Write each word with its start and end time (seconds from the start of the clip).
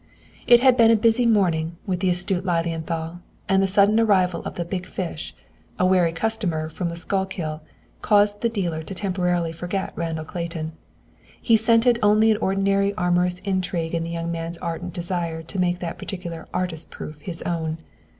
It 0.47 0.61
had 0.61 0.77
been 0.77 0.89
a 0.89 0.95
busy 0.95 1.27
morning 1.27 1.77
with 1.85 1.99
the 1.99 2.09
astute 2.09 2.43
Lilienthal, 2.43 3.19
and 3.47 3.61
the 3.61 3.67
sudden 3.67 3.99
arrival 3.99 4.41
of 4.45 4.55
the 4.55 4.65
"big 4.65 4.87
fish," 4.87 5.35
a 5.77 5.85
wary 5.85 6.11
"customer" 6.11 6.69
from 6.69 6.89
the 6.89 6.95
Schuylkill, 6.95 7.61
caused 8.01 8.41
the 8.41 8.49
dealer 8.49 8.81
to 8.81 8.95
temporarily 8.95 9.51
forget 9.51 9.93
Randall 9.95 10.25
Clayton. 10.25 10.71
He 11.39 11.55
scented 11.55 11.99
only 12.01 12.31
an 12.31 12.37
ordinary 12.37 12.95
amorous 12.97 13.37
intrigue 13.41 13.93
in 13.93 14.03
the 14.03 14.09
young 14.09 14.31
man's 14.31 14.57
ardent 14.57 14.93
desire 14.93 15.43
to 15.43 15.59
make 15.59 15.77
that 15.81 15.99
particular 15.99 16.47
"artist 16.51 16.89
proof" 16.89 17.21
his 17.21 17.43
own. 17.43 17.77